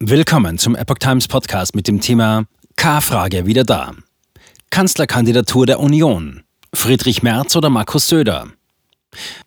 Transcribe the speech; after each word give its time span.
Willkommen 0.00 0.58
zum 0.58 0.76
Epoch 0.76 0.98
Times 0.98 1.26
Podcast 1.26 1.74
mit 1.74 1.88
dem 1.88 2.00
Thema 2.00 2.44
K-Frage 2.76 3.46
wieder 3.46 3.64
da. 3.64 3.94
Kanzlerkandidatur 4.70 5.66
der 5.66 5.80
Union. 5.80 6.44
Friedrich 6.72 7.24
Merz 7.24 7.56
oder 7.56 7.68
Markus 7.68 8.06
Söder? 8.06 8.46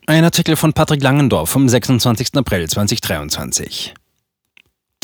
Ein 0.07 0.25
Artikel 0.25 0.57
von 0.57 0.73
Patrick 0.73 1.01
Langendorf 1.01 1.49
vom 1.49 1.69
26. 1.69 2.35
April 2.35 2.67
2023. 2.67 3.93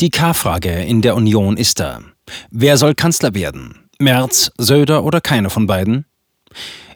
Die 0.00 0.10
K-Frage 0.10 0.82
in 0.82 1.00
der 1.00 1.16
Union 1.16 1.56
ist 1.56 1.80
da. 1.80 2.02
Wer 2.50 2.76
soll 2.76 2.94
Kanzler 2.94 3.32
werden? 3.32 3.88
Merz, 3.98 4.52
Söder 4.58 5.02
oder 5.02 5.22
keiner 5.22 5.48
von 5.48 5.66
beiden? 5.66 6.04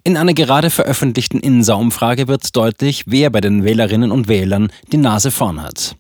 In 0.05 0.19
einer 0.19 0.35
gerade 0.35 0.69
veröffentlichten 0.69 1.41
INSA-Umfrage 1.41 2.29
wird 2.29 2.55
deutlich, 2.55 3.05
wer 3.07 3.31
bei 3.31 3.41
den 3.41 3.65
Wählerinnen 3.65 4.13
und 4.13 4.29
Wählern 4.29 4.71
die 4.93 4.99
Nase 4.99 5.31
vorn 5.31 5.63
hat. 5.63 5.97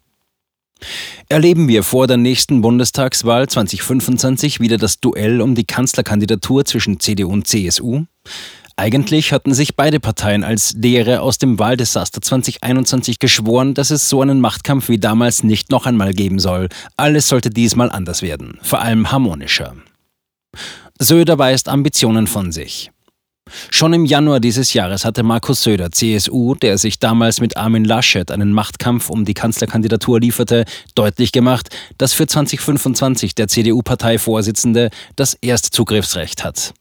Erleben 1.28 1.68
wir 1.68 1.82
vor 1.82 2.06
der 2.06 2.16
nächsten 2.16 2.62
Bundestagswahl 2.62 3.48
2025 3.48 4.60
wieder 4.60 4.78
das 4.78 5.00
Duell 5.00 5.40
um 5.40 5.54
die 5.54 5.64
Kanzlerkandidatur 5.64 6.64
zwischen 6.64 7.00
CDU 7.00 7.30
und 7.30 7.46
CSU? 7.46 8.04
Eigentlich 8.76 9.32
hatten 9.32 9.52
sich 9.52 9.76
beide 9.76 10.00
Parteien 10.00 10.44
als 10.44 10.72
Lehre 10.72 11.20
aus 11.20 11.38
dem 11.38 11.58
Wahldesaster 11.58 12.22
2021 12.22 13.18
geschworen, 13.18 13.74
dass 13.74 13.90
es 13.90 14.08
so 14.08 14.22
einen 14.22 14.40
Machtkampf 14.40 14.88
wie 14.88 14.98
damals 14.98 15.44
nicht 15.44 15.70
noch 15.70 15.86
einmal 15.86 16.14
geben 16.14 16.38
soll. 16.38 16.68
Alles 16.96 17.28
sollte 17.28 17.50
diesmal 17.50 17.90
anders 17.90 18.22
werden, 18.22 18.58
vor 18.62 18.80
allem 18.80 19.12
harmonischer. 19.12 19.74
Söder 20.98 21.38
weist 21.38 21.68
Ambitionen 21.68 22.26
von 22.26 22.52
sich. 22.52 22.90
Schon 23.70 23.92
im 23.92 24.04
Januar 24.04 24.40
dieses 24.40 24.72
Jahres 24.72 25.04
hatte 25.04 25.22
Markus 25.22 25.62
Söder, 25.62 25.92
CSU, 25.92 26.54
der 26.54 26.78
sich 26.78 26.98
damals 26.98 27.40
mit 27.40 27.56
Armin 27.56 27.84
Laschet 27.84 28.30
einen 28.30 28.52
Machtkampf 28.52 29.10
um 29.10 29.24
die 29.24 29.34
Kanzlerkandidatur 29.34 30.20
lieferte, 30.20 30.64
deutlich 30.94 31.32
gemacht, 31.32 31.68
dass 31.98 32.12
für 32.12 32.26
2025 32.26 33.34
der 33.34 33.48
CDU-Parteivorsitzende 33.48 34.90
das 35.16 35.34
Erstzugriffsrecht 35.34 36.44
hat. 36.44 36.74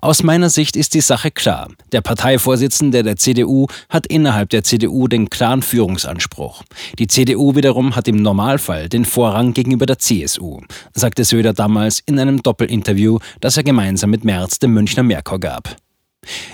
Aus 0.00 0.22
meiner 0.22 0.50
Sicht 0.50 0.76
ist 0.76 0.94
die 0.94 1.00
Sache 1.00 1.30
klar. 1.30 1.68
Der 1.92 2.00
Parteivorsitzende 2.00 3.02
der 3.02 3.16
CDU 3.16 3.66
hat 3.88 4.06
innerhalb 4.06 4.50
der 4.50 4.64
CDU 4.64 5.06
den 5.08 5.30
klaren 5.30 5.62
Führungsanspruch. 5.62 6.62
Die 6.98 7.06
CDU 7.06 7.54
wiederum 7.54 7.94
hat 7.94 8.08
im 8.08 8.16
Normalfall 8.16 8.88
den 8.88 9.04
Vorrang 9.04 9.54
gegenüber 9.54 9.86
der 9.86 9.98
CSU, 9.98 10.60
sagte 10.94 11.24
Söder 11.24 11.52
damals 11.52 12.00
in 12.00 12.18
einem 12.18 12.42
Doppelinterview, 12.42 13.18
das 13.40 13.56
er 13.56 13.62
gemeinsam 13.62 14.10
mit 14.10 14.24
Merz 14.24 14.58
dem 14.58 14.72
Münchner 14.72 15.04
Merkur 15.04 15.38
gab. 15.38 15.76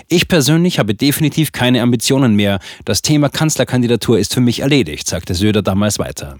Ich 0.07 0.27
persönlich 0.27 0.79
habe 0.79 0.95
definitiv 0.95 1.51
keine 1.51 1.81
Ambitionen 1.81 2.35
mehr. 2.35 2.59
Das 2.85 3.01
Thema 3.01 3.29
Kanzlerkandidatur 3.29 4.17
ist 4.17 4.33
für 4.33 4.41
mich 4.41 4.61
erledigt, 4.61 5.07
sagte 5.07 5.35
Söder 5.35 5.61
damals 5.61 5.99
weiter. 5.99 6.39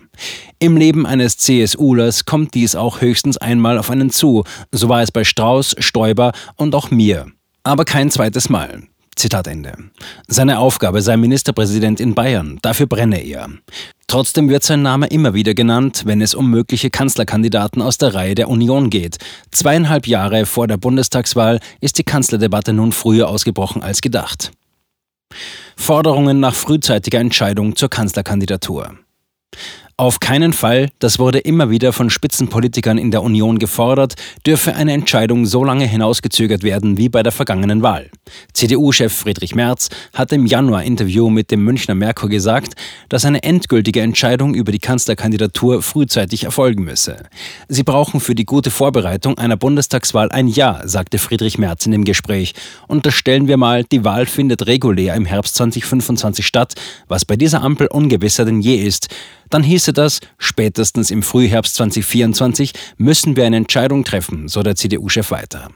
Im 0.58 0.76
Leben 0.76 1.06
eines 1.06 1.38
CSUlers 1.38 2.26
kommt 2.26 2.56
dies 2.56 2.76
auch 2.76 3.02
höchstens 3.02 3.38
einmal 3.38 3.78
auf 3.78 3.92
einen 3.92 4.10
zu. 4.10 4.44
So 4.72 4.90
war 4.90 5.02
es 5.02 5.12
bei 5.12 5.24
Strauß, 5.24 5.76
Stoiber 5.80 6.32
und 6.56 6.74
auch 6.74 6.90
mir. 6.90 7.28
Aber 7.64 7.86
kein 7.86 8.10
zweites 8.10 8.50
Mal. 8.50 8.84
Zitat 9.20 9.48
Ende. 9.48 9.74
Seine 10.28 10.60
Aufgabe 10.60 11.02
sei 11.02 11.18
Ministerpräsident 11.18 12.00
in 12.00 12.16
Bayern, 12.16 12.58
dafür 12.62 12.88
brenne 12.88 13.22
er. 13.22 13.50
Trotzdem 14.08 14.50
wird 14.50 14.64
sein 14.64 14.82
Name 14.82 15.08
immer 15.08 15.34
wieder 15.34 15.54
genannt, 15.54 16.04
wenn 16.06 16.22
es 16.22 16.34
um 16.34 16.50
mögliche 16.50 16.90
Kanzlerkandidaten 16.90 17.82
aus 17.82 17.98
der 17.98 18.14
Reihe 18.14 18.34
der 18.34 18.48
Union 18.48 18.90
geht. 18.90 19.18
Zweieinhalb 19.52 20.08
Jahre 20.08 20.46
vor 20.46 20.68
der 20.68 20.78
Bundestagswahl 20.78 21.60
ist 21.82 21.98
die 21.98 22.04
Kanzlerdebatte 22.04 22.72
nun 22.72 22.94
früher 22.94 23.28
ausgebrochen 23.28 23.84
als 23.84 24.00
gedacht. 24.00 24.52
Forderungen 25.76 26.40
nach 26.40 26.56
frühzeitiger 26.56 27.20
Entscheidung 27.20 27.76
zur 27.76 27.90
Kanzlerkandidatur. 27.90 28.96
Auf 30.00 30.22
keinen 30.22 30.54
Fall, 30.54 30.92
das 31.00 31.20
wurde 31.20 31.40
immer 31.40 31.70
wieder 31.70 31.92
von 31.92 32.10
Spitzenpolitikern 32.10 32.98
in 32.98 33.12
der 33.12 33.22
Union 33.22 33.60
gefordert, 33.60 34.16
dürfe 34.48 34.74
eine 34.74 34.94
Entscheidung 34.94 35.46
so 35.46 35.62
lange 35.62 35.86
hinausgezögert 35.86 36.64
werden 36.64 36.98
wie 36.98 37.10
bei 37.10 37.22
der 37.22 37.34
vergangenen 37.34 37.82
Wahl. 37.84 38.10
CDU-Chef 38.54 39.12
Friedrich 39.12 39.56
Merz 39.56 39.90
hat 40.14 40.32
im 40.32 40.46
Januar 40.46 40.84
Interview 40.84 41.30
mit 41.30 41.52
dem 41.52 41.66
Münchner 41.66 41.96
Merkur 41.96 42.30
gesagt, 42.30 42.76
dass 43.10 43.26
eine 43.26 43.44
endgültige 43.44 44.00
Entscheidung 44.00 44.54
über 44.54 44.72
die 44.72 44.80
Kanzlerkandidatur 44.80 45.82
frühzeitig 45.82 46.46
erfolgen 46.46 46.86
müsse. 46.86 47.18
Sie 47.68 47.84
brauchen 47.84 48.22
für 48.22 48.36
die 48.36 48.46
gute 48.46 48.72
Vorbereitung 48.72 49.38
einer 49.38 49.58
Bundestagswahl 49.58 50.32
ein 50.32 50.48
Jahr, 50.48 50.88
sagte 50.88 51.18
Friedrich 51.18 51.58
Merz 51.58 51.86
in 51.86 51.92
dem 51.92 52.06
Gespräch. 52.06 52.54
Unterstellen 52.88 53.50
wir 53.50 53.58
mal, 53.58 53.84
die 53.84 54.06
Wahl 54.06 54.28
findet 54.28 54.66
regulär 54.66 55.16
im 55.16 55.26
Herbst 55.26 55.56
2025 55.56 56.48
statt, 56.48 56.76
was 57.10 57.26
bei 57.26 57.36
dieser 57.36 57.64
Ampel 57.64 57.88
ungewisser 57.88 58.46
denn 58.46 58.62
je 58.62 58.76
ist 58.76 59.10
dann 59.50 59.64
hieße 59.90 59.94
das, 59.94 60.20
spätestens 60.38 61.10
im 61.10 61.24
Frühherbst 61.24 61.76
2024 61.76 62.74
müssen 62.98 63.36
wir 63.36 63.46
eine 63.46 63.58
Entscheidung 63.58 64.04
treffen, 64.04 64.48
so 64.48 64.62
der 64.62 64.76
CDU-Chef 64.76 65.32
weiter. 65.32 65.70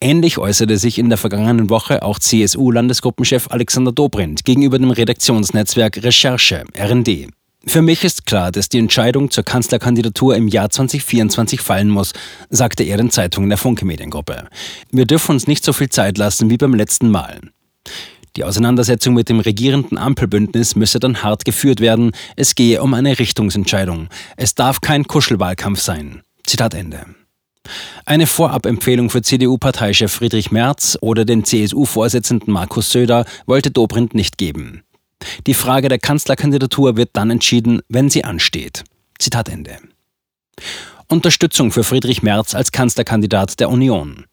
Ähnlich 0.00 0.38
äußerte 0.38 0.78
sich 0.78 0.98
in 0.98 1.08
der 1.08 1.18
vergangenen 1.18 1.70
Woche 1.70 2.02
auch 2.02 2.18
CSU-Landesgruppenchef 2.20 3.48
Alexander 3.50 3.90
Dobrindt 3.90 4.44
gegenüber 4.44 4.78
dem 4.78 4.90
Redaktionsnetzwerk 4.90 6.02
Recherche, 6.04 6.64
RND. 6.78 7.28
Für 7.66 7.82
mich 7.82 8.04
ist 8.04 8.26
klar, 8.26 8.52
dass 8.52 8.68
die 8.68 8.78
Entscheidung 8.78 9.30
zur 9.32 9.42
Kanzlerkandidatur 9.42 10.36
im 10.36 10.46
Jahr 10.46 10.70
2024 10.70 11.60
fallen 11.60 11.90
muss, 11.90 12.12
sagte 12.50 12.84
er 12.84 12.96
den 12.96 13.10
Zeitungen 13.10 13.48
der 13.48 13.58
Funke 13.58 13.84
Mediengruppe. 13.84 14.46
Wir 14.92 15.06
dürfen 15.06 15.32
uns 15.32 15.48
nicht 15.48 15.64
so 15.64 15.72
viel 15.72 15.88
Zeit 15.88 16.16
lassen 16.16 16.48
wie 16.48 16.56
beim 16.56 16.74
letzten 16.74 17.10
Mal. 17.10 17.40
Die 18.36 18.44
Auseinandersetzung 18.44 19.14
mit 19.14 19.28
dem 19.28 19.40
regierenden 19.40 19.98
Ampelbündnis 19.98 20.76
müsse 20.76 21.00
dann 21.00 21.22
hart 21.22 21.44
geführt 21.44 21.80
werden. 21.80 22.12
Es 22.36 22.54
gehe 22.54 22.82
um 22.82 22.94
eine 22.94 23.18
Richtungsentscheidung. 23.18 24.08
Es 24.36 24.54
darf 24.54 24.80
kein 24.80 25.06
Kuschelwahlkampf 25.06 25.80
sein. 25.80 26.22
Zitat 26.46 26.74
Ende. 26.74 27.04
Eine 28.04 28.26
Vorabempfehlung 28.26 29.10
für 29.10 29.22
CDU-Parteichef 29.22 30.10
Friedrich 30.10 30.50
Merz 30.50 30.96
oder 31.00 31.24
den 31.24 31.44
CSU-Vorsitzenden 31.44 32.52
Markus 32.52 32.90
Söder 32.90 33.24
wollte 33.46 33.70
Dobrindt 33.70 34.14
nicht 34.14 34.38
geben. 34.38 34.82
Die 35.46 35.54
Frage 35.54 35.88
der 35.88 35.98
Kanzlerkandidatur 35.98 36.96
wird 36.96 37.10
dann 37.12 37.30
entschieden, 37.30 37.80
wenn 37.88 38.08
sie 38.08 38.24
ansteht. 38.24 38.84
Zitat 39.18 39.48
Ende. 39.48 39.76
Unterstützung 41.08 41.72
für 41.72 41.84
Friedrich 41.84 42.22
Merz 42.22 42.54
als 42.54 42.72
Kanzlerkandidat 42.72 43.60
der 43.60 43.70
Union. 43.70 44.26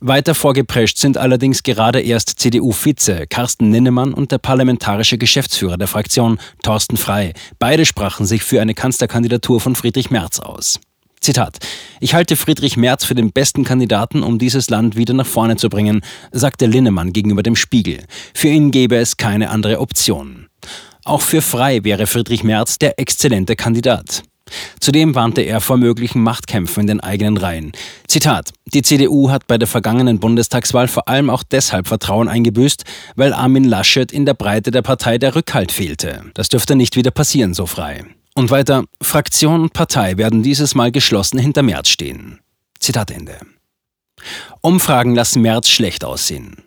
Weiter 0.00 0.34
vorgeprescht 0.34 0.98
sind 0.98 1.16
allerdings 1.16 1.62
gerade 1.62 2.00
erst 2.00 2.38
CDU-Vize 2.40 3.26
Carsten 3.28 3.70
Ninnemann 3.70 4.14
und 4.14 4.32
der 4.32 4.38
parlamentarische 4.38 5.18
Geschäftsführer 5.18 5.76
der 5.76 5.88
Fraktion 5.88 6.38
Thorsten 6.62 6.96
Frei. 6.96 7.32
Beide 7.58 7.86
sprachen 7.86 8.26
sich 8.26 8.42
für 8.42 8.60
eine 8.60 8.74
Kanzlerkandidatur 8.74 9.60
von 9.60 9.74
Friedrich 9.74 10.10
Merz 10.10 10.40
aus. 10.40 10.80
Zitat. 11.24 11.58
Ich 12.00 12.14
halte 12.14 12.36
Friedrich 12.36 12.76
Merz 12.76 13.04
für 13.04 13.14
den 13.14 13.32
besten 13.32 13.64
Kandidaten, 13.64 14.22
um 14.22 14.38
dieses 14.38 14.68
Land 14.68 14.94
wieder 14.94 15.14
nach 15.14 15.26
vorne 15.26 15.56
zu 15.56 15.70
bringen, 15.70 16.02
sagte 16.32 16.66
Linnemann 16.66 17.14
gegenüber 17.14 17.42
dem 17.42 17.56
Spiegel. 17.56 18.04
Für 18.34 18.48
ihn 18.48 18.70
gäbe 18.70 18.96
es 18.96 19.16
keine 19.16 19.48
andere 19.48 19.80
Option. 19.80 20.48
Auch 21.04 21.22
für 21.22 21.40
Frei 21.40 21.82
wäre 21.82 22.06
Friedrich 22.06 22.44
Merz 22.44 22.78
der 22.78 22.98
exzellente 22.98 23.56
Kandidat. 23.56 24.22
Zudem 24.80 25.14
warnte 25.14 25.40
er 25.42 25.60
vor 25.60 25.76
möglichen 25.76 26.22
Machtkämpfen 26.22 26.82
in 26.82 26.86
den 26.86 27.00
eigenen 27.00 27.36
Reihen. 27.36 27.72
Zitat: 28.06 28.52
Die 28.66 28.82
CDU 28.82 29.30
hat 29.30 29.46
bei 29.46 29.58
der 29.58 29.68
vergangenen 29.68 30.20
Bundestagswahl 30.20 30.88
vor 30.88 31.08
allem 31.08 31.30
auch 31.30 31.42
deshalb 31.42 31.88
Vertrauen 31.88 32.28
eingebüßt, 32.28 32.84
weil 33.16 33.32
Armin 33.32 33.64
Laschet 33.64 34.12
in 34.12 34.26
der 34.26 34.34
Breite 34.34 34.70
der 34.70 34.82
Partei 34.82 35.18
der 35.18 35.34
Rückhalt 35.34 35.72
fehlte. 35.72 36.24
Das 36.34 36.48
dürfte 36.48 36.76
nicht 36.76 36.96
wieder 36.96 37.10
passieren, 37.10 37.54
so 37.54 37.66
frei. 37.66 38.04
Und 38.34 38.50
weiter: 38.50 38.84
Fraktion 39.00 39.62
und 39.62 39.72
Partei 39.72 40.18
werden 40.18 40.42
dieses 40.42 40.74
Mal 40.74 40.92
geschlossen 40.92 41.38
hinter 41.38 41.62
Merz 41.62 41.88
stehen. 41.88 42.40
Zitat 42.78 43.10
Ende. 43.10 43.38
Umfragen 44.60 45.14
lassen 45.14 45.42
Merz 45.42 45.68
schlecht 45.68 46.04
aussehen. 46.04 46.63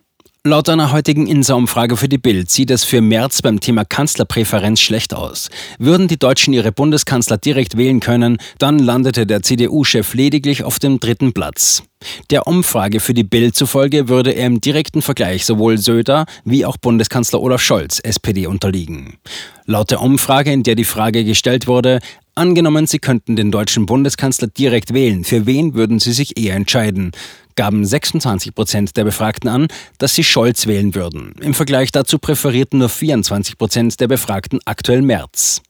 Laut 0.47 0.69
einer 0.69 0.93
heutigen 0.93 1.27
INSA-Umfrage 1.27 1.97
für 1.97 2.07
die 2.07 2.17
Bild 2.17 2.49
sieht 2.49 2.71
es 2.71 2.85
für 2.85 3.01
März 3.01 3.41
beim 3.41 3.59
Thema 3.59 3.83
Kanzlerpräferenz 3.83 4.79
schlecht 4.79 5.13
aus. 5.13 5.49
Würden 5.77 6.07
die 6.07 6.17
Deutschen 6.17 6.53
ihre 6.53 6.71
Bundeskanzler 6.71 7.37
direkt 7.37 7.75
wählen 7.75 7.99
können, 7.99 8.37
dann 8.57 8.79
landete 8.79 9.27
der 9.27 9.43
CDU-Chef 9.43 10.13
lediglich 10.13 10.63
auf 10.63 10.79
dem 10.79 11.01
dritten 11.01 11.33
Platz. 11.33 11.83
Der 12.29 12.47
Umfrage 12.47 13.01
für 13.01 13.13
die 13.13 13.25
Bild 13.25 13.57
zufolge 13.57 14.07
würde 14.07 14.31
er 14.31 14.47
im 14.47 14.61
direkten 14.61 15.01
Vergleich 15.01 15.45
sowohl 15.45 15.79
Söder 15.79 16.25
wie 16.45 16.65
auch 16.65 16.77
Bundeskanzler 16.77 17.41
Olaf 17.41 17.61
Scholz, 17.61 17.99
SPD, 17.99 18.47
unterliegen. 18.47 19.17
Laut 19.65 19.91
der 19.91 20.01
Umfrage, 20.01 20.53
in 20.53 20.63
der 20.63 20.75
die 20.75 20.85
Frage 20.85 21.25
gestellt 21.25 21.67
wurde, 21.67 21.99
Angenommen, 22.37 22.85
Sie 22.85 22.99
könnten 22.99 23.35
den 23.35 23.49
deutschen 23.49 23.87
Bundeskanzler 23.87 24.47
direkt 24.47 24.93
wählen. 24.93 25.23
Für 25.23 25.47
wen 25.47 25.73
würden 25.73 25.97
Sie 25.97 26.13
sich 26.13 26.37
eher 26.37 26.55
entscheiden? 26.55 27.11
gaben 27.55 27.83
26 27.83 28.53
Prozent 28.53 28.95
der 28.95 29.05
Befragten 29.05 29.49
an, 29.49 29.67
dass 29.97 30.13
sie 30.13 30.23
Scholz 30.23 30.67
wählen 30.67 30.93
würden. 30.93 31.33
Im 31.41 31.55
Vergleich 31.55 31.91
dazu 31.91 32.19
präferierten 32.19 32.77
nur 32.77 32.89
24 32.89 33.57
Prozent 33.57 33.99
der 33.99 34.07
Befragten 34.07 34.59
aktuell 34.65 35.01
März. 35.01 35.63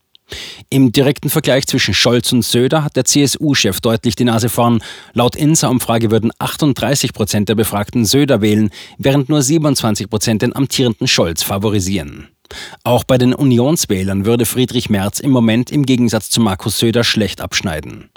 Im 0.70 0.92
direkten 0.92 1.30
Vergleich 1.30 1.66
zwischen 1.68 1.94
Scholz 1.94 2.34
und 2.34 2.44
Söder 2.44 2.84
hat 2.84 2.98
der 2.98 3.06
CSU-Chef 3.06 3.80
deutlich 3.80 4.18
die 4.18 4.26
Nase 4.26 4.50
vorn. 4.50 4.84
Laut 5.14 5.38
INSA-Umfrage 5.38 6.12
würden 6.12 6.32
38 6.38 7.14
Prozent 7.14 7.48
der 7.48 7.56
Befragten 7.56 8.04
Söder 8.04 8.42
wählen, 8.42 8.72
während 8.98 9.30
nur 9.30 9.42
27 9.42 10.10
Prozent 10.10 10.42
den 10.42 10.54
amtierenden 10.54 11.08
Scholz 11.08 11.44
favorisieren. 11.44 12.28
Auch 12.84 13.04
bei 13.04 13.18
den 13.18 13.34
Unionswählern 13.34 14.26
würde 14.26 14.46
Friedrich 14.46 14.90
Merz 14.90 15.20
im 15.20 15.32
Moment 15.32 15.72
im 15.72 15.86
Gegensatz 15.86 16.30
zu 16.30 16.42
Markus 16.42 16.80
Söder 16.80 17.04
schlecht 17.04 17.42
abschneiden. 17.42 18.10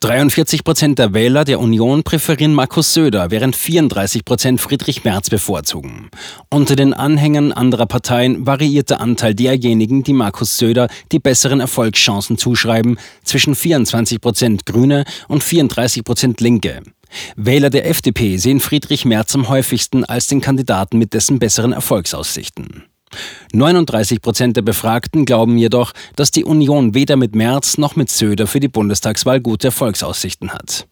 43 0.00 0.62
Prozent 0.62 0.98
der 0.98 1.14
Wähler 1.14 1.44
der 1.44 1.58
Union 1.58 2.02
präferieren 2.02 2.52
Markus 2.52 2.92
Söder, 2.92 3.30
während 3.30 3.56
34 3.56 4.24
Prozent 4.24 4.60
Friedrich 4.60 5.04
Merz 5.04 5.30
bevorzugen. 5.30 6.10
Unter 6.50 6.76
den 6.76 6.92
Anhängern 6.92 7.50
anderer 7.50 7.86
Parteien 7.86 8.46
variiert 8.46 8.90
der 8.90 9.00
Anteil 9.00 9.34
derjenigen, 9.34 10.02
die 10.02 10.12
Markus 10.12 10.58
Söder 10.58 10.88
die 11.12 11.18
besseren 11.18 11.60
Erfolgschancen 11.60 12.36
zuschreiben, 12.36 12.98
zwischen 13.24 13.54
24 13.54 14.20
Prozent 14.20 14.66
Grüne 14.66 15.04
und 15.28 15.42
34 15.42 16.04
Prozent 16.04 16.40
Linke. 16.40 16.82
Wähler 17.36 17.70
der 17.70 17.88
FDP 17.88 18.36
sehen 18.36 18.60
Friedrich 18.60 19.04
Merz 19.04 19.34
am 19.34 19.48
häufigsten 19.48 20.04
als 20.04 20.26
den 20.26 20.40
Kandidaten 20.40 20.98
mit 20.98 21.14
dessen 21.14 21.38
besseren 21.38 21.72
Erfolgsaussichten. 21.72 22.84
39 23.52 24.20
Prozent 24.20 24.56
der 24.56 24.62
Befragten 24.62 25.24
glauben 25.24 25.58
jedoch, 25.58 25.92
dass 26.16 26.30
die 26.30 26.44
Union 26.44 26.94
weder 26.94 27.16
mit 27.16 27.34
Merz 27.34 27.78
noch 27.78 27.96
mit 27.96 28.10
Söder 28.10 28.46
für 28.46 28.60
die 28.60 28.68
Bundestagswahl 28.68 29.40
gute 29.40 29.68
Erfolgsaussichten 29.68 30.52
hat. 30.52 30.86